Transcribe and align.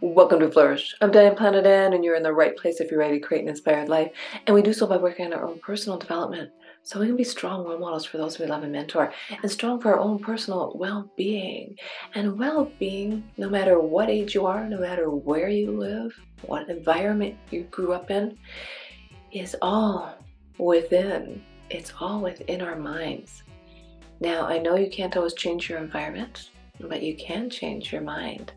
Welcome 0.00 0.40
to 0.40 0.50
Flourish. 0.50 0.94
I'm 1.00 1.10
Diane 1.10 1.34
Planet 1.34 1.66
Ann, 1.66 1.92
and 1.92 2.04
you're 2.04 2.14
in 2.14 2.22
the 2.22 2.32
right 2.32 2.56
place 2.56 2.80
if 2.80 2.90
you're 2.90 3.00
ready 3.00 3.18
to 3.18 3.26
create 3.26 3.42
an 3.42 3.48
inspired 3.48 3.88
life. 3.88 4.12
And 4.46 4.54
we 4.54 4.62
do 4.62 4.72
so 4.72 4.86
by 4.86 4.96
working 4.96 5.26
on 5.26 5.32
our 5.32 5.44
own 5.44 5.58
personal 5.58 5.98
development 5.98 6.50
so 6.82 7.00
we 7.00 7.06
can 7.06 7.16
be 7.16 7.24
strong 7.24 7.64
role 7.64 7.78
models 7.78 8.04
for 8.04 8.18
those 8.18 8.38
we 8.38 8.46
love 8.46 8.62
and 8.62 8.72
mentor, 8.72 9.12
and 9.42 9.50
strong 9.50 9.80
for 9.80 9.92
our 9.94 9.98
own 9.98 10.18
personal 10.18 10.72
well 10.76 11.10
being. 11.16 11.76
And 12.14 12.38
well 12.38 12.70
being, 12.78 13.28
no 13.36 13.48
matter 13.48 13.80
what 13.80 14.10
age 14.10 14.34
you 14.34 14.46
are, 14.46 14.68
no 14.68 14.78
matter 14.78 15.10
where 15.10 15.48
you 15.48 15.70
live, 15.72 16.12
what 16.42 16.68
environment 16.68 17.36
you 17.50 17.62
grew 17.64 17.92
up 17.92 18.10
in, 18.10 18.38
is 19.32 19.56
all 19.62 20.14
within. 20.58 21.42
It's 21.70 21.92
all 21.98 22.20
within 22.20 22.60
our 22.60 22.76
minds. 22.76 23.42
Now, 24.20 24.46
I 24.46 24.58
know 24.58 24.76
you 24.76 24.90
can't 24.90 25.16
always 25.16 25.34
change 25.34 25.68
your 25.68 25.78
environment, 25.78 26.50
but 26.80 27.02
you 27.02 27.16
can 27.16 27.50
change 27.50 27.92
your 27.92 28.02
mind. 28.02 28.52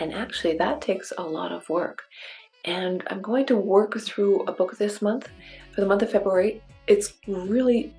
And 0.00 0.14
actually, 0.14 0.56
that 0.56 0.80
takes 0.80 1.12
a 1.16 1.22
lot 1.22 1.52
of 1.52 1.68
work. 1.68 2.02
And 2.64 3.02
I'm 3.08 3.22
going 3.22 3.46
to 3.46 3.56
work 3.56 3.98
through 3.98 4.42
a 4.44 4.52
book 4.52 4.76
this 4.76 5.00
month 5.00 5.28
for 5.74 5.80
the 5.80 5.86
month 5.86 6.02
of 6.02 6.10
February. 6.10 6.62
It's 6.86 7.14
really 7.26 7.94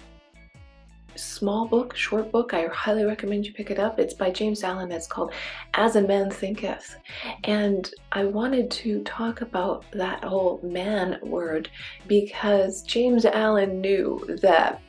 small 1.16 1.68
book, 1.68 1.96
short 1.96 2.32
book. 2.32 2.54
I 2.54 2.68
highly 2.68 3.04
recommend 3.06 3.46
you 3.46 3.54
pick 3.54 3.70
it 3.72 3.80
up. 3.80 4.00
It's 4.00 4.14
by 4.14 4.32
James 4.32 4.64
Allen. 4.64 4.92
It's 4.92 5.08
called 5.08 5.34
As 5.74 5.96
a 5.96 6.02
Man 6.02 6.30
Thinketh. 6.30 6.96
And 7.44 7.92
I 8.12 8.26
wanted 8.26 8.72
to 8.72 9.04
talk 9.04 9.42
about 9.42 9.86
that 9.92 10.24
whole 10.24 10.60
man 10.64 11.20
word 11.22 11.70
because 12.08 12.84
James 12.84 13.26
Allen 13.26 13.82
knew 13.82 14.38
that 14.42 14.82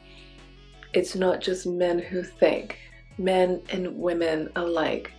it's 0.93 1.15
not 1.15 1.41
just 1.41 1.67
men 1.67 1.99
who 1.99 2.23
think, 2.23 2.79
men 3.19 3.61
and 3.71 3.97
women 3.99 4.51
alike 4.57 5.13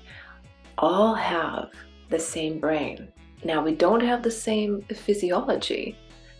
all 0.77 1.13
have 1.13 1.69
the 2.09 2.19
same 2.19 2.59
brain. 2.59 3.11
Now, 3.43 3.63
we 3.63 3.75
don't 3.75 4.01
have 4.01 4.23
the 4.23 4.31
same 4.31 4.81
physiology. 4.83 5.97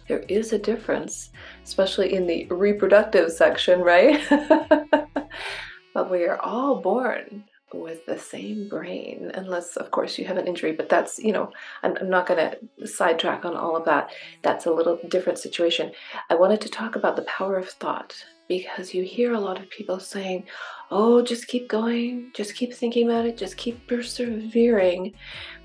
There 0.08 0.24
is 0.30 0.54
a 0.54 0.60
difference, 0.60 1.32
especially 1.64 2.14
in 2.14 2.28
the 2.28 2.46
reproductive 2.48 3.32
section, 3.32 3.82
right? 3.82 4.22
but 5.94 6.12
we 6.12 6.26
are 6.26 6.40
all 6.42 6.82
born 6.82 7.46
with 7.74 8.06
the 8.06 8.18
same 8.18 8.70
brain, 8.70 9.32
unless, 9.34 9.76
of 9.78 9.92
course, 9.92 10.18
you 10.18 10.26
have 10.26 10.38
an 10.38 10.48
injury. 10.48 10.72
But 10.72 10.90
that's, 10.90 11.20
you 11.20 11.32
know, 11.32 11.52
I'm, 11.82 11.98
I'm 11.98 12.10
not 12.10 12.28
going 12.28 12.52
to 12.52 12.88
sidetrack 12.88 13.46
on 13.46 13.56
all 13.56 13.76
of 13.76 13.86
that. 13.86 14.12
That's 14.44 14.66
a 14.66 14.72
little 14.72 15.00
different 15.10 15.40
situation. 15.40 15.92
I 16.30 16.36
wanted 16.36 16.62
to 16.62 16.70
talk 16.70 16.96
about 16.96 17.16
the 17.16 17.24
power 17.24 17.58
of 17.58 17.70
thought 17.70 18.16
because 18.48 18.94
you 18.94 19.04
hear 19.04 19.34
a 19.34 19.40
lot 19.40 19.60
of 19.60 19.70
people 19.70 20.00
saying, 20.00 20.46
oh, 20.92 21.22
just 21.22 21.48
keep 21.48 21.70
going, 21.70 22.32
just 22.34 22.56
keep 22.56 22.74
thinking 22.74 23.10
about 23.10 23.26
it, 23.26 23.38
just 23.38 23.58
keep 23.58 23.88
persevering. 23.88 25.14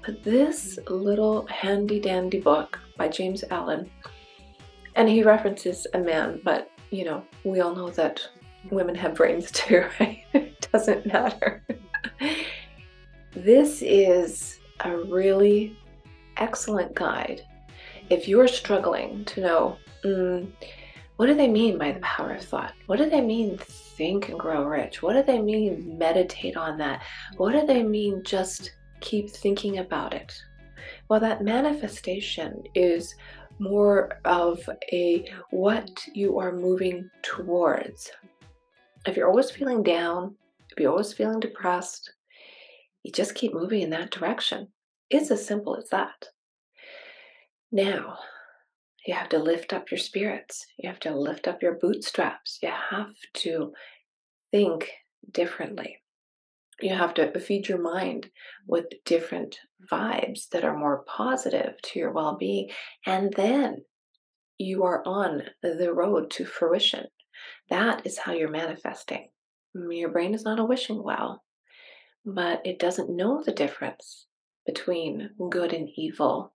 But 0.05 0.23
this 0.23 0.79
little 0.89 1.47
handy 1.47 2.01
dandy 2.01 2.41
book 2.41 2.79
by 2.97 3.09
James 3.09 3.45
Allen, 3.51 3.91
and 4.95 5.09
he 5.09 5.23
references 5.23 5.87
a 5.95 5.99
man, 5.99 6.41
but 6.45 6.71
you 6.91 7.05
know, 7.05 7.23
we 7.45 7.61
all 7.61 7.75
know 7.75 7.91
that 7.91 8.27
women 8.71 8.95
have 8.95 9.15
brains 9.15 9.51
too, 9.53 9.85
right? 10.01 10.25
it 10.33 10.69
doesn't 10.73 11.07
matter. 11.07 11.63
this 13.33 13.83
is 13.83 14.59
a 14.81 14.97
really 14.97 15.79
excellent 16.37 16.95
guide 16.95 17.43
if 18.11 18.29
you're 18.29 18.49
struggling 18.49 19.25
to 19.27 19.41
know. 19.41 19.77
Mm, 20.05 20.51
what 21.19 21.27
do 21.27 21.35
they 21.35 21.49
mean 21.49 21.79
by 21.79 21.91
the 21.91 21.99
power 21.99 22.35
of 22.35 22.45
thought? 22.45 22.75
What 22.87 23.01
do 23.01 23.11
they 23.11 23.21
mean 23.21 23.59
think 23.59 24.29
and 24.29 24.39
grow 24.39 24.65
rich? 24.65 25.03
What 25.03 25.15
do 25.15 25.25
they 25.25 25.43
mean 25.43 25.99
meditate 25.99 26.57
on 26.57 26.79
that? 26.79 27.03
What 27.39 27.55
do 27.55 27.67
they 27.67 27.83
mean 27.83 28.23
just 28.25 28.71
keep 29.01 29.29
thinking 29.29 29.79
about 29.79 30.15
it? 30.15 30.33
Well, 31.09 31.19
that 31.19 31.43
manifestation 31.43 32.63
is 32.77 33.17
more 33.59 34.21
of 34.25 34.61
a 34.93 35.29
what 35.51 35.91
you 36.15 36.39
are 36.39 36.53
moving 36.53 37.11
towards. 37.23 38.13
If 39.05 39.17
you're 39.17 39.29
always 39.29 39.51
feeling 39.51 39.83
down, 39.83 40.37
if 40.71 40.79
you're 40.79 40.93
always 40.93 41.13
feeling 41.13 41.41
depressed, 41.41 42.13
you 43.03 43.11
just 43.11 43.35
keep 43.35 43.53
moving 43.53 43.83
in 43.83 43.91
that 43.91 44.13
direction. 44.13 44.69
It's 45.11 45.33
as 45.33 45.45
simple 45.45 45.75
as 45.75 45.89
that. 45.89 46.27
Now, 47.73 48.19
you 49.09 49.15
have 49.15 49.31
to 49.31 49.39
lift 49.39 49.73
up 49.73 49.91
your 49.91 49.97
spirits. 49.97 50.67
You 50.77 50.91
have 50.91 51.01
to 51.01 51.19
lift 51.19 51.49
up 51.49 51.63
your 51.63 51.77
bootstraps. 51.77 52.59
You 52.63 52.71
have 52.91 53.15
to 53.37 53.73
think 54.51 54.91
differently. 55.33 56.03
You 56.83 56.95
have 56.95 57.15
to 57.15 57.41
feed 57.41 57.69
your 57.69 57.81
mind 57.81 58.29
with 58.67 58.85
different 59.07 59.61
vibes 59.91 60.51
that 60.51 60.63
are 60.63 60.77
more 60.77 61.05
positive 61.07 61.81
to 61.85 61.99
your 61.99 62.13
well 62.13 62.37
being. 62.37 62.69
And 63.07 63.33
then 63.33 63.79
you 64.59 64.85
are 64.85 65.03
on 65.07 65.45
the 65.63 65.91
road 65.91 66.31
to 66.33 66.45
fruition. 66.45 67.07
That 67.71 68.07
is 68.07 68.19
how 68.19 68.35
you're 68.35 68.51
manifesting. 68.51 69.31
Your 69.75 70.11
brain 70.11 70.35
is 70.35 70.45
not 70.45 70.61
a 70.61 70.67
wishing 70.67 71.03
well, 71.03 71.43
but 72.27 72.61
it 72.67 72.79
doesn't 72.79 73.17
know 73.17 73.43
the 73.43 73.53
difference 73.53 74.27
between 74.67 75.31
good 75.49 75.73
and 75.73 75.89
evil 75.97 76.53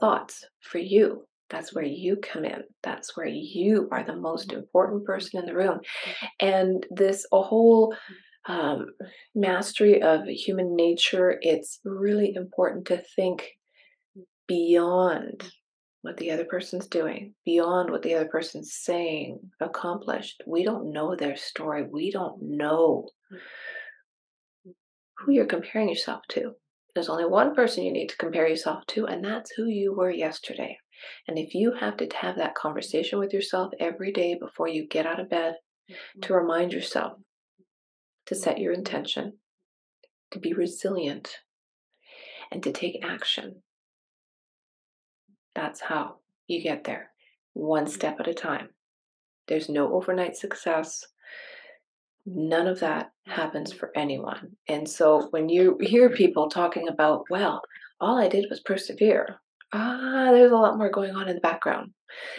thoughts 0.00 0.46
for 0.60 0.78
you. 0.78 1.28
That's 1.48 1.74
where 1.74 1.84
you 1.84 2.16
come 2.16 2.44
in. 2.44 2.62
That's 2.82 3.16
where 3.16 3.26
you 3.26 3.88
are 3.92 4.04
the 4.04 4.16
most 4.16 4.48
mm-hmm. 4.48 4.60
important 4.60 5.04
person 5.04 5.40
in 5.40 5.46
the 5.46 5.54
room. 5.54 5.78
Mm-hmm. 5.78 6.26
And 6.40 6.86
this 6.90 7.26
a 7.32 7.40
whole 7.40 7.94
um, 8.48 8.86
mastery 9.34 10.02
of 10.02 10.24
human 10.26 10.76
nature, 10.76 11.38
it's 11.40 11.80
really 11.84 12.34
important 12.34 12.86
to 12.86 13.02
think 13.14 13.52
beyond 14.46 15.50
what 16.02 16.16
the 16.18 16.30
other 16.30 16.44
person's 16.44 16.86
doing, 16.86 17.34
beyond 17.44 17.90
what 17.90 18.02
the 18.02 18.14
other 18.14 18.28
person's 18.28 18.72
saying, 18.72 19.40
accomplished. 19.60 20.42
We 20.46 20.64
don't 20.64 20.92
know 20.92 21.16
their 21.16 21.36
story. 21.36 21.84
We 21.90 22.12
don't 22.12 22.40
know 22.40 23.08
mm-hmm. 23.32 24.70
who 25.18 25.32
you're 25.32 25.46
comparing 25.46 25.88
yourself 25.88 26.22
to. 26.30 26.52
There's 26.94 27.08
only 27.08 27.26
one 27.26 27.54
person 27.54 27.84
you 27.84 27.92
need 27.92 28.08
to 28.08 28.16
compare 28.16 28.48
yourself 28.48 28.86
to, 28.88 29.06
and 29.06 29.22
that's 29.24 29.50
who 29.50 29.66
you 29.66 29.94
were 29.94 30.10
yesterday. 30.10 30.78
And 31.28 31.38
if 31.38 31.54
you 31.54 31.74
have 31.74 31.96
to 31.98 32.08
have 32.20 32.36
that 32.36 32.54
conversation 32.54 33.18
with 33.18 33.32
yourself 33.32 33.72
every 33.78 34.12
day 34.12 34.36
before 34.38 34.68
you 34.68 34.86
get 34.86 35.06
out 35.06 35.20
of 35.20 35.30
bed, 35.30 35.56
mm-hmm. 35.90 36.20
to 36.20 36.34
remind 36.34 36.72
yourself 36.72 37.18
to 38.26 38.34
set 38.34 38.58
your 38.58 38.72
intention, 38.72 39.34
to 40.30 40.38
be 40.38 40.52
resilient, 40.52 41.38
and 42.50 42.62
to 42.62 42.72
take 42.72 43.04
action, 43.04 43.62
that's 45.54 45.80
how 45.80 46.16
you 46.46 46.62
get 46.62 46.84
there, 46.84 47.10
one 47.54 47.86
step 47.86 48.20
at 48.20 48.28
a 48.28 48.34
time. 48.34 48.68
There's 49.48 49.68
no 49.68 49.94
overnight 49.94 50.36
success. 50.36 51.04
None 52.26 52.66
of 52.66 52.80
that 52.80 53.10
happens 53.26 53.72
for 53.72 53.90
anyone. 53.96 54.56
And 54.68 54.88
so 54.88 55.28
when 55.30 55.48
you 55.48 55.78
hear 55.80 56.10
people 56.10 56.48
talking 56.48 56.88
about, 56.88 57.24
well, 57.30 57.62
all 58.00 58.18
I 58.18 58.28
did 58.28 58.46
was 58.50 58.60
persevere, 58.60 59.40
ah, 59.72 60.28
there's 60.32 60.52
a 60.52 60.56
lot 60.56 60.78
more 60.78 60.90
going 60.90 61.14
on 61.14 61.28
in 61.28 61.34
the 61.34 61.40
background. 61.40 61.92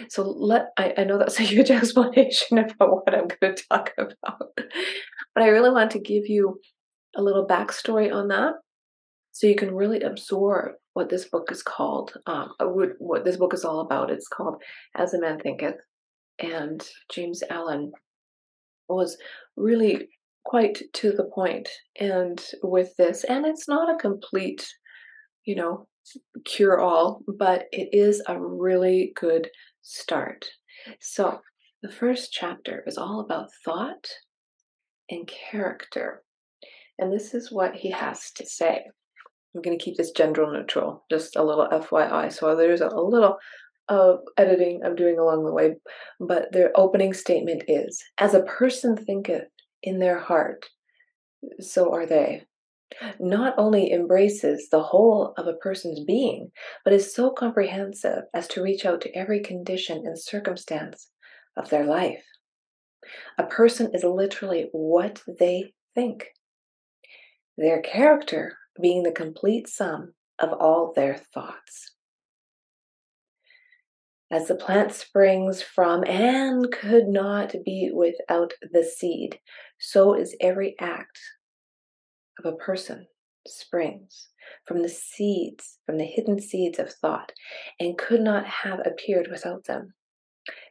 So 0.09 0.23
let 0.23 0.67
I, 0.77 0.93
I 0.97 1.03
know 1.03 1.17
that's 1.17 1.39
a 1.39 1.43
huge 1.53 1.71
explanation 1.71 2.57
about 2.57 2.91
what 2.91 3.13
I'm 3.13 3.27
going 3.27 3.55
to 3.55 3.63
talk 3.69 3.91
about, 3.97 4.49
but 4.55 5.43
I 5.43 5.47
really 5.47 5.71
want 5.71 5.91
to 5.91 5.99
give 5.99 6.27
you 6.27 6.59
a 7.15 7.21
little 7.21 7.47
backstory 7.47 8.13
on 8.13 8.27
that, 8.29 8.53
so 9.31 9.47
you 9.47 9.55
can 9.55 9.75
really 9.75 10.01
absorb 10.01 10.73
what 10.93 11.09
this 11.09 11.25
book 11.29 11.51
is 11.51 11.61
called, 11.61 12.13
um, 12.25 12.53
uh, 12.59 12.65
what 12.65 13.23
this 13.23 13.37
book 13.37 13.53
is 13.53 13.63
all 13.63 13.81
about. 13.81 14.09
It's 14.09 14.27
called 14.27 14.61
As 14.95 15.13
a 15.13 15.19
Man 15.19 15.39
Thinketh, 15.39 15.77
and 16.39 16.85
James 17.11 17.43
Allen 17.49 17.91
was 18.89 19.17
really 19.55 20.07
quite 20.45 20.81
to 20.93 21.11
the 21.11 21.25
point 21.25 21.67
and 21.99 22.41
with 22.63 22.95
this 22.97 23.25
and 23.25 23.45
it's 23.45 23.67
not 23.67 23.93
a 23.93 23.97
complete 23.97 24.65
you 25.43 25.53
know 25.53 25.85
cure 26.45 26.79
all, 26.79 27.23
but 27.37 27.65
it 27.71 27.89
is 27.91 28.21
a 28.27 28.39
really 28.39 29.13
good 29.15 29.49
start. 29.81 30.45
So, 30.99 31.41
the 31.83 31.91
first 31.91 32.31
chapter 32.31 32.83
is 32.87 32.97
all 32.97 33.19
about 33.19 33.49
thought 33.63 34.07
and 35.09 35.27
character. 35.27 36.23
And 36.97 37.13
this 37.13 37.33
is 37.33 37.51
what 37.51 37.75
he 37.75 37.91
has 37.91 38.31
to 38.31 38.45
say. 38.45 38.85
I'm 39.55 39.61
going 39.61 39.77
to 39.77 39.83
keep 39.83 39.97
this 39.97 40.11
gender 40.11 40.45
neutral, 40.51 41.05
just 41.09 41.35
a 41.35 41.43
little 41.43 41.67
FYI. 41.67 42.31
So, 42.31 42.55
there's 42.55 42.81
a 42.81 42.89
little 42.89 43.37
of 43.89 44.19
editing 44.37 44.81
I'm 44.83 44.95
doing 44.95 45.17
along 45.17 45.45
the 45.45 45.53
way, 45.53 45.75
but 46.19 46.51
their 46.51 46.71
opening 46.75 47.13
statement 47.13 47.63
is 47.67 48.03
As 48.17 48.33
a 48.33 48.43
person 48.43 48.97
thinketh 48.97 49.47
in 49.83 49.99
their 49.99 50.19
heart, 50.19 50.65
so 51.59 51.93
are 51.93 52.05
they 52.05 52.43
not 53.19 53.53
only 53.57 53.91
embraces 53.91 54.69
the 54.69 54.81
whole 54.81 55.33
of 55.37 55.47
a 55.47 55.53
person's 55.53 56.03
being, 56.05 56.51
but 56.83 56.93
is 56.93 57.13
so 57.13 57.31
comprehensive 57.31 58.23
as 58.33 58.47
to 58.49 58.61
reach 58.61 58.85
out 58.85 59.01
to 59.01 59.15
every 59.15 59.41
condition 59.41 60.03
and 60.05 60.19
circumstance 60.19 61.09
of 61.55 61.69
their 61.69 61.85
life. 61.85 62.23
A 63.37 63.43
person 63.43 63.91
is 63.93 64.03
literally 64.03 64.69
what 64.71 65.21
they 65.39 65.73
think. 65.95 66.27
Their 67.57 67.81
character 67.81 68.57
being 68.81 69.03
the 69.03 69.11
complete 69.11 69.67
sum 69.67 70.13
of 70.39 70.53
all 70.53 70.93
their 70.95 71.17
thoughts. 71.33 71.93
As 74.29 74.47
the 74.47 74.55
plant 74.55 74.91
springs 74.91 75.61
from 75.61 76.03
and 76.03 76.69
could 76.71 77.07
not 77.07 77.53
be 77.63 77.91
without 77.93 78.53
the 78.73 78.83
seed, 78.83 79.39
so 79.79 80.13
is 80.13 80.35
every 80.41 80.75
act 80.79 81.17
of 82.39 82.45
a 82.45 82.57
person 82.57 83.07
springs 83.45 84.29
from 84.65 84.81
the 84.81 84.89
seeds, 84.89 85.79
from 85.85 85.97
the 85.97 86.05
hidden 86.05 86.39
seeds 86.39 86.79
of 86.79 86.91
thought, 86.91 87.31
and 87.79 87.97
could 87.97 88.21
not 88.21 88.45
have 88.45 88.79
appeared 88.85 89.27
without 89.29 89.65
them. 89.65 89.93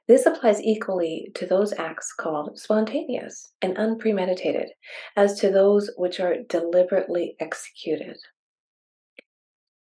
This 0.08 0.24
applies 0.24 0.60
equally 0.60 1.32
to 1.34 1.46
those 1.46 1.72
acts 1.72 2.12
called 2.12 2.58
spontaneous 2.58 3.52
and 3.60 3.76
unpremeditated 3.76 4.68
as 5.16 5.38
to 5.40 5.50
those 5.50 5.90
which 5.96 6.20
are 6.20 6.42
deliberately 6.48 7.36
executed. 7.40 8.16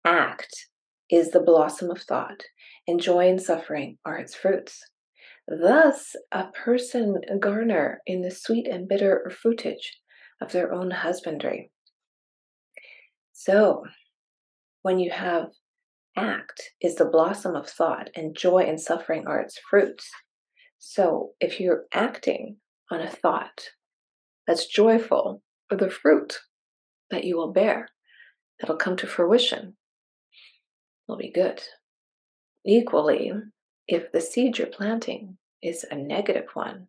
Act 0.05 0.69
is 1.11 1.31
the 1.31 1.41
blossom 1.41 1.91
of 1.91 2.03
thought, 2.03 2.43
and 2.87 3.01
joy 3.01 3.29
and 3.29 3.41
suffering 3.41 3.99
are 4.05 4.19
its 4.19 4.35
fruits. 4.35 4.83
Thus, 5.49 6.15
a 6.31 6.49
person 6.49 7.21
garner 7.41 8.03
in 8.07 8.21
the 8.21 8.31
sweet 8.31 8.69
and 8.69 8.87
bitter 8.87 9.31
fruitage 9.43 10.00
of 10.41 10.53
their 10.53 10.73
own 10.73 10.91
husbandry. 10.91 11.71
So, 13.33 13.85
when 14.83 14.99
you 14.99 15.11
have 15.11 15.51
act 16.17 16.63
is 16.81 16.97
the 16.97 17.05
blossom 17.05 17.55
of 17.55 17.69
thought, 17.69 18.11
and 18.15 18.37
joy 18.37 18.59
and 18.59 18.81
suffering 18.81 19.27
are 19.27 19.41
its 19.41 19.59
fruits. 19.59 20.11
So, 20.79 21.31
if 21.41 21.61
you're 21.61 21.85
acting 21.93 22.57
on 22.91 23.01
a 23.01 23.11
thought 23.11 23.71
that's 24.47 24.67
joyful, 24.67 25.43
or 25.71 25.77
the 25.77 25.91
fruit 25.91 26.41
that 27.11 27.25
you 27.25 27.37
will 27.37 27.53
bear 27.53 27.89
that'll 28.59 28.77
come 28.77 28.97
to 28.97 29.07
fruition 29.07 29.77
will 31.07 31.17
be 31.17 31.31
good. 31.31 31.63
Equally, 32.65 33.33
if 33.89 34.13
the 34.13 34.21
seed 34.21 34.59
you're 34.59 34.67
planting 34.67 35.39
is 35.63 35.85
a 35.91 35.97
negative 35.97 36.49
one, 36.55 36.89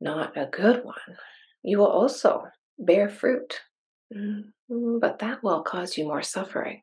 not 0.00 0.36
a 0.36 0.46
good 0.46 0.84
one, 0.84 1.16
you 1.62 1.78
will 1.78 1.86
also 1.86 2.44
bear 2.78 3.08
fruit. 3.08 3.60
Mm, 4.14 4.52
but 5.00 5.18
that 5.18 5.42
will 5.42 5.62
cause 5.62 5.98
you 5.98 6.04
more 6.04 6.22
suffering. 6.22 6.82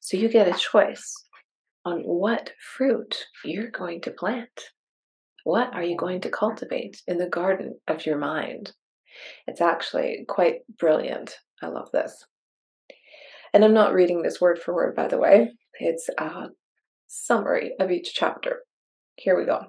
So 0.00 0.16
you 0.16 0.28
get 0.28 0.48
a 0.48 0.58
choice 0.58 1.12
on 1.84 2.00
what 2.02 2.52
fruit 2.76 3.26
you're 3.44 3.70
going 3.70 4.00
to 4.02 4.10
plant. 4.10 4.70
What 5.44 5.74
are 5.74 5.82
you 5.82 5.96
going 5.96 6.20
to 6.22 6.30
cultivate 6.30 7.02
in 7.06 7.18
the 7.18 7.28
garden 7.28 7.78
of 7.88 8.06
your 8.06 8.18
mind? 8.18 8.72
It's 9.46 9.60
actually 9.60 10.24
quite 10.28 10.60
brilliant. 10.78 11.34
I 11.62 11.66
love 11.66 11.90
this. 11.92 12.24
And 13.52 13.64
I'm 13.64 13.74
not 13.74 13.92
reading 13.92 14.22
this 14.22 14.40
word 14.40 14.58
for 14.58 14.74
word, 14.74 14.96
by 14.96 15.06
the 15.06 15.18
way. 15.18 15.52
It's 15.78 16.08
a 16.18 16.46
summary 17.06 17.72
of 17.78 17.90
each 17.90 18.14
chapter. 18.14 18.60
Here 19.16 19.38
we 19.38 19.44
go. 19.44 19.66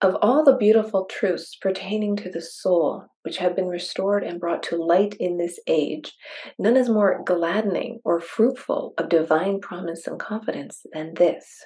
Of 0.00 0.16
all 0.20 0.44
the 0.44 0.56
beautiful 0.56 1.06
truths 1.06 1.56
pertaining 1.56 2.16
to 2.16 2.30
the 2.30 2.42
soul, 2.42 3.06
which 3.22 3.38
have 3.38 3.56
been 3.56 3.68
restored 3.68 4.22
and 4.22 4.40
brought 4.40 4.62
to 4.64 4.76
light 4.76 5.14
in 5.14 5.38
this 5.38 5.58
age, 5.66 6.12
none 6.58 6.76
is 6.76 6.90
more 6.90 7.22
gladdening 7.24 8.00
or 8.04 8.20
fruitful 8.20 8.94
of 8.98 9.08
divine 9.08 9.60
promise 9.60 10.06
and 10.06 10.20
confidence 10.20 10.84
than 10.92 11.14
this 11.14 11.64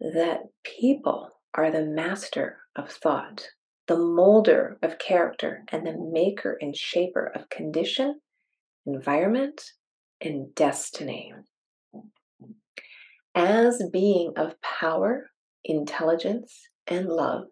that 0.00 0.40
people 0.62 1.30
are 1.54 1.70
the 1.70 1.84
master 1.84 2.58
of 2.76 2.90
thought, 2.90 3.48
the 3.86 3.96
molder 3.96 4.78
of 4.82 4.98
character, 4.98 5.64
and 5.72 5.86
the 5.86 5.96
maker 6.12 6.58
and 6.60 6.76
shaper 6.76 7.26
of 7.34 7.48
condition, 7.48 8.20
environment, 8.84 9.62
and 10.20 10.54
destiny. 10.54 11.32
As 13.34 13.82
being 13.92 14.32
of 14.36 14.60
power, 14.60 15.30
intelligence, 15.66 16.68
and 16.86 17.08
love, 17.08 17.44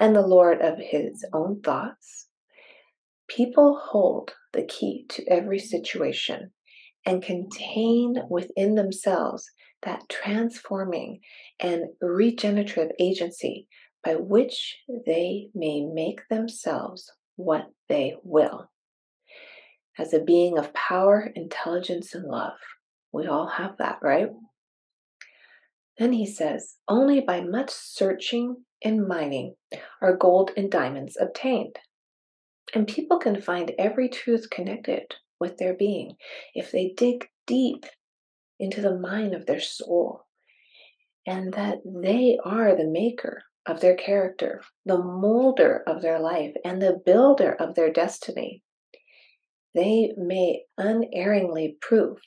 and 0.00 0.14
the 0.14 0.26
Lord 0.26 0.60
of 0.60 0.78
his 0.78 1.24
own 1.32 1.60
thoughts, 1.60 2.28
people 3.28 3.80
hold 3.82 4.32
the 4.52 4.64
key 4.64 5.06
to 5.10 5.24
every 5.28 5.58
situation 5.58 6.50
and 7.04 7.22
contain 7.22 8.16
within 8.28 8.74
themselves 8.74 9.50
that 9.82 10.08
transforming 10.08 11.20
and 11.60 11.84
regenerative 12.00 12.90
agency 12.98 13.68
by 14.04 14.14
which 14.14 14.76
they 15.06 15.48
may 15.54 15.82
make 15.84 16.20
themselves 16.28 17.10
what 17.36 17.66
they 17.88 18.14
will. 18.22 18.70
As 19.98 20.12
a 20.12 20.20
being 20.20 20.58
of 20.58 20.74
power, 20.74 21.30
intelligence, 21.34 22.14
and 22.14 22.24
love, 22.24 22.58
we 23.12 23.26
all 23.26 23.48
have 23.48 23.76
that, 23.78 23.98
right? 24.02 24.28
Then 25.98 26.12
he 26.12 26.26
says, 26.26 26.76
Only 26.88 27.20
by 27.20 27.40
much 27.40 27.70
searching 27.70 28.64
and 28.84 29.06
mining 29.06 29.56
are 30.02 30.16
gold 30.16 30.50
and 30.56 30.70
diamonds 30.70 31.16
obtained. 31.18 31.78
And 32.74 32.86
people 32.86 33.18
can 33.18 33.40
find 33.40 33.72
every 33.78 34.08
truth 34.08 34.50
connected 34.50 35.14
with 35.40 35.56
their 35.56 35.74
being 35.74 36.16
if 36.54 36.70
they 36.70 36.92
dig 36.96 37.28
deep 37.46 37.86
into 38.58 38.80
the 38.80 38.98
mind 38.98 39.34
of 39.34 39.46
their 39.46 39.60
soul 39.60 40.26
and 41.26 41.52
that 41.54 41.78
they 41.84 42.38
are 42.44 42.76
the 42.76 42.86
maker 42.86 43.42
of 43.66 43.80
their 43.80 43.96
character, 43.96 44.62
the 44.84 44.98
molder 44.98 45.82
of 45.86 46.00
their 46.00 46.20
life, 46.20 46.54
and 46.64 46.80
the 46.80 47.00
builder 47.04 47.52
of 47.52 47.74
their 47.74 47.92
destiny. 47.92 48.62
They 49.74 50.12
may 50.16 50.64
unerringly 50.78 51.76
prove, 51.80 52.18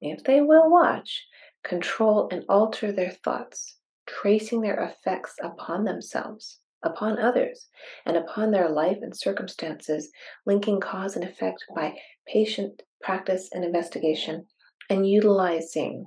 if 0.00 0.24
they 0.24 0.40
will 0.40 0.70
watch, 0.70 1.24
control 1.64 2.28
and 2.30 2.44
alter 2.48 2.92
their 2.92 3.10
thoughts, 3.10 3.76
tracing 4.06 4.60
their 4.60 4.80
effects 4.80 5.34
upon 5.42 5.84
themselves, 5.84 6.58
upon 6.82 7.18
others, 7.18 7.68
and 8.04 8.16
upon 8.16 8.50
their 8.50 8.68
life 8.68 8.98
and 9.00 9.16
circumstances, 9.16 10.10
linking 10.46 10.80
cause 10.80 11.16
and 11.16 11.24
effect 11.24 11.64
by 11.74 11.94
patient 12.26 12.82
practice 13.00 13.48
and 13.52 13.64
investigation, 13.64 14.46
and 14.90 15.08
utilizing 15.08 16.06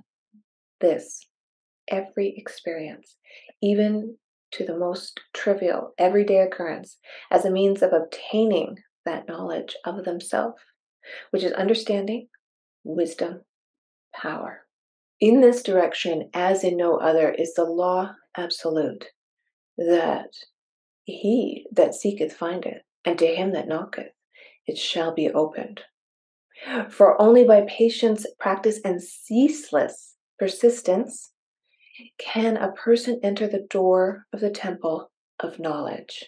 this 0.82 1.28
every 1.88 2.36
experience, 2.38 3.16
even 3.62 4.18
to 4.52 4.66
the 4.66 4.78
most 4.78 5.20
trivial 5.34 5.94
everyday 5.98 6.40
occurrence, 6.40 6.98
as 7.32 7.46
a 7.46 7.52
means 7.52 7.82
of 7.82 7.94
obtaining 7.94 8.78
that 9.06 9.28
knowledge 9.28 9.76
of 9.86 10.04
themselves, 10.04 10.62
which 11.32 11.44
is 11.44 11.52
understanding, 11.54 12.28
wisdom, 12.84 13.42
power. 14.14 14.65
In 15.26 15.42
this 15.42 15.64
direction, 15.64 16.30
as 16.36 16.64
in 16.64 16.78
no 16.78 16.98
other, 16.98 17.32
is 17.32 17.56
the 17.56 17.64
law 17.64 18.14
absolute 18.38 19.06
that 19.76 20.30
he 21.04 21.66
that 21.72 21.96
seeketh 21.96 22.32
findeth, 22.32 22.84
and 23.04 23.18
to 23.18 23.26
him 23.26 23.52
that 23.54 23.68
knocketh 23.68 24.12
it 24.68 24.78
shall 24.78 25.16
be 25.16 25.32
opened. 25.32 25.82
For 26.92 27.20
only 27.20 27.44
by 27.44 27.66
patience, 27.68 28.28
practice, 28.38 28.80
and 28.86 29.02
ceaseless 29.02 30.14
persistence 30.38 31.32
can 32.20 32.56
a 32.56 32.74
person 32.74 33.20
enter 33.24 33.48
the 33.48 33.66
door 33.68 34.28
of 34.32 34.42
the 34.42 34.52
temple 34.52 35.10
of 35.40 35.58
knowledge. 35.58 36.24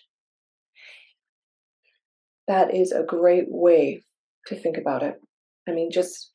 That 2.48 2.74
is 2.74 2.92
a 2.92 3.04
great 3.04 3.46
way 3.48 4.02
to 4.48 4.56
think 4.56 4.76
about 4.76 5.04
it. 5.04 5.22
I 5.70 5.74
mean, 5.74 5.92
just 5.92 6.32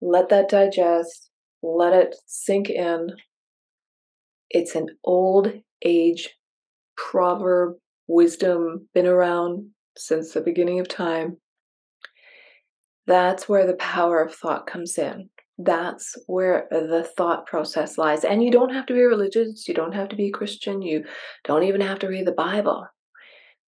let 0.00 0.30
that 0.30 0.48
digest, 0.48 1.28
let 1.62 1.92
it 1.92 2.16
sink 2.26 2.70
in. 2.70 3.10
It's 4.50 4.74
an 4.74 4.88
old 5.04 5.52
age 5.84 6.30
proverb, 6.96 7.76
wisdom, 8.06 8.88
been 8.94 9.06
around 9.06 9.70
since 9.96 10.32
the 10.32 10.40
beginning 10.40 10.80
of 10.80 10.88
time. 10.88 11.38
That's 13.06 13.48
where 13.48 13.66
the 13.66 13.74
power 13.74 14.22
of 14.22 14.34
thought 14.34 14.66
comes 14.66 14.98
in. 14.98 15.30
That's 15.58 16.16
where 16.26 16.66
the 16.70 17.08
thought 17.16 17.46
process 17.46 17.96
lies. 17.96 18.24
And 18.24 18.42
you 18.42 18.50
don't 18.50 18.74
have 18.74 18.86
to 18.86 18.94
be 18.94 19.02
religious, 19.02 19.66
you 19.66 19.74
don't 19.74 19.94
have 19.94 20.08
to 20.10 20.16
be 20.16 20.30
Christian, 20.30 20.82
you 20.82 21.04
don't 21.44 21.62
even 21.62 21.80
have 21.80 21.98
to 22.00 22.08
read 22.08 22.26
the 22.26 22.32
Bible. 22.32 22.86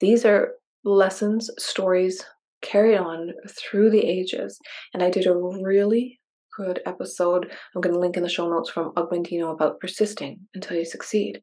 These 0.00 0.24
are 0.24 0.52
lessons, 0.84 1.50
stories 1.58 2.24
carried 2.60 2.98
on 2.98 3.32
through 3.48 3.90
the 3.90 4.04
ages. 4.04 4.58
And 4.92 5.02
I 5.02 5.10
did 5.10 5.26
a 5.26 5.34
really 5.34 6.20
good 6.58 6.80
episode. 6.86 7.50
I'm 7.74 7.80
going 7.80 7.94
to 7.94 8.00
link 8.00 8.16
in 8.16 8.24
the 8.24 8.28
show 8.28 8.50
notes 8.50 8.68
from 8.68 8.92
Og 8.96 9.10
Mandino 9.10 9.52
about 9.52 9.78
persisting 9.78 10.40
until 10.54 10.76
you 10.76 10.84
succeed. 10.84 11.40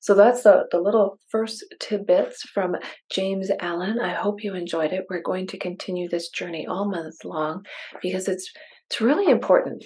So 0.00 0.14
that's 0.14 0.42
the, 0.42 0.64
the 0.70 0.80
little 0.80 1.18
first 1.28 1.62
tidbits 1.78 2.42
from 2.54 2.76
James 3.10 3.50
Allen. 3.60 4.00
I 4.00 4.14
hope 4.14 4.42
you 4.42 4.54
enjoyed 4.54 4.92
it. 4.92 5.04
We're 5.10 5.22
going 5.22 5.46
to 5.48 5.58
continue 5.58 6.08
this 6.08 6.30
journey 6.30 6.66
all 6.66 6.90
month 6.90 7.16
long 7.24 7.64
because 8.02 8.28
it's 8.28 8.50
it's 8.90 9.02
really 9.02 9.30
important 9.30 9.84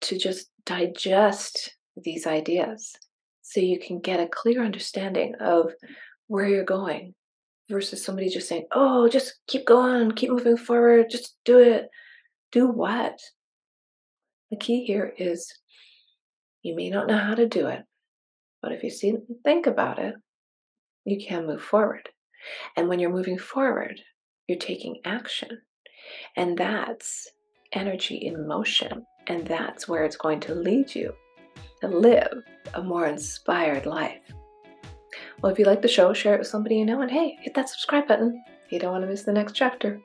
to 0.00 0.18
just 0.18 0.50
digest 0.66 1.76
these 1.96 2.26
ideas 2.26 2.92
so 3.42 3.60
you 3.60 3.78
can 3.78 4.00
get 4.00 4.18
a 4.18 4.26
clear 4.26 4.64
understanding 4.64 5.34
of 5.40 5.72
where 6.26 6.48
you're 6.48 6.64
going 6.64 7.14
versus 7.70 8.04
somebody 8.04 8.28
just 8.28 8.48
saying, 8.48 8.66
"Oh, 8.72 9.08
just 9.08 9.38
keep 9.46 9.64
going, 9.64 10.10
keep 10.10 10.30
moving 10.30 10.56
forward, 10.56 11.06
just 11.10 11.36
do 11.44 11.58
it." 11.58 11.88
Do 12.50 12.66
what? 12.68 13.18
The 14.52 14.58
key 14.58 14.84
here 14.84 15.14
is 15.16 15.50
you 16.62 16.76
may 16.76 16.90
not 16.90 17.06
know 17.06 17.16
how 17.16 17.34
to 17.34 17.48
do 17.48 17.68
it, 17.68 17.84
but 18.60 18.70
if 18.70 18.82
you 18.82 18.90
see 18.90 19.14
think 19.44 19.66
about 19.66 19.98
it, 19.98 20.14
you 21.06 21.18
can 21.26 21.46
move 21.46 21.62
forward. 21.62 22.10
And 22.76 22.86
when 22.86 22.98
you're 22.98 23.08
moving 23.08 23.38
forward, 23.38 23.98
you're 24.46 24.58
taking 24.58 25.00
action. 25.06 25.62
And 26.36 26.58
that's 26.58 27.30
energy 27.72 28.16
in 28.16 28.46
motion. 28.46 29.06
And 29.26 29.46
that's 29.46 29.88
where 29.88 30.04
it's 30.04 30.18
going 30.18 30.40
to 30.40 30.54
lead 30.54 30.94
you 30.94 31.14
to 31.80 31.88
live 31.88 32.42
a 32.74 32.82
more 32.82 33.06
inspired 33.06 33.86
life. 33.86 34.20
Well, 35.40 35.50
if 35.50 35.58
you 35.58 35.64
like 35.64 35.80
the 35.80 35.88
show, 35.88 36.12
share 36.12 36.34
it 36.34 36.40
with 36.40 36.48
somebody 36.48 36.76
you 36.76 36.84
know, 36.84 37.00
and 37.00 37.10
hey, 37.10 37.38
hit 37.40 37.54
that 37.54 37.70
subscribe 37.70 38.06
button. 38.06 38.44
You 38.68 38.78
don't 38.78 38.92
want 38.92 39.04
to 39.04 39.08
miss 39.08 39.22
the 39.22 39.32
next 39.32 39.54
chapter. 39.54 39.98